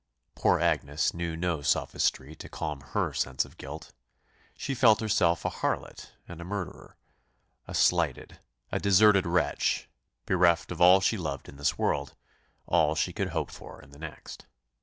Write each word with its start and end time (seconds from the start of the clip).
Poor 0.33 0.59
Agnes 0.59 1.13
knew 1.13 1.35
no 1.37 1.61
sophistry 1.61 2.33
to 2.33 2.49
calm 2.49 2.81
her 2.81 3.13
sense 3.13 3.45
of 3.45 3.59
guilt: 3.59 3.93
she 4.57 4.73
felt 4.73 4.99
herself 4.99 5.45
a 5.45 5.51
harlot 5.61 6.13
and 6.27 6.41
a 6.41 6.43
murderer; 6.43 6.97
a 7.67 7.75
slighted, 7.75 8.39
a 8.71 8.79
deserted 8.79 9.27
wretch, 9.27 9.89
bereft 10.25 10.71
of 10.71 10.81
all 10.81 11.01
she 11.01 11.17
loved 11.17 11.47
in 11.47 11.57
this 11.57 11.77
world, 11.77 12.15
all 12.65 12.95
she 12.95 13.13
could 13.13 13.29
hope 13.29 13.51
for 13.51 13.79
in 13.79 13.91
the 13.91 13.99
next. 13.99 14.47